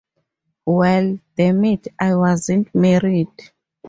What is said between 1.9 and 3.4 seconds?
I wasn't married.